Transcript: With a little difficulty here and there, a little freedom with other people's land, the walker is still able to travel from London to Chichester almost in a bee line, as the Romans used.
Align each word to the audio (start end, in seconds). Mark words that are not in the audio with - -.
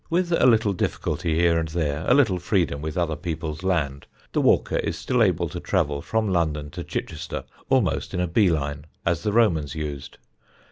With 0.09 0.31
a 0.31 0.47
little 0.47 0.73
difficulty 0.73 1.35
here 1.35 1.59
and 1.59 1.67
there, 1.67 2.05
a 2.07 2.15
little 2.15 2.39
freedom 2.39 2.81
with 2.81 2.97
other 2.97 3.15
people's 3.15 3.61
land, 3.61 4.07
the 4.33 4.41
walker 4.41 4.77
is 4.77 4.97
still 4.97 5.21
able 5.21 5.47
to 5.49 5.59
travel 5.59 6.01
from 6.01 6.27
London 6.27 6.71
to 6.71 6.83
Chichester 6.83 7.43
almost 7.69 8.15
in 8.15 8.19
a 8.19 8.25
bee 8.27 8.49
line, 8.49 8.85
as 9.05 9.21
the 9.21 9.31
Romans 9.31 9.75
used. 9.75 10.17